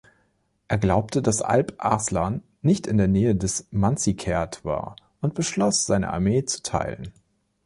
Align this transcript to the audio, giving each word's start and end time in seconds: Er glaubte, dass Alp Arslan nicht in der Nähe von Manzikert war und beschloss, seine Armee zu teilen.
Er 0.67 0.79
glaubte, 0.79 1.21
dass 1.21 1.43
Alp 1.43 1.75
Arslan 1.77 2.41
nicht 2.63 2.87
in 2.87 2.97
der 2.97 3.07
Nähe 3.07 3.37
von 3.39 3.49
Manzikert 3.69 4.65
war 4.65 4.95
und 5.21 5.35
beschloss, 5.35 5.85
seine 5.85 6.11
Armee 6.11 6.43
zu 6.43 6.63
teilen. 6.63 7.13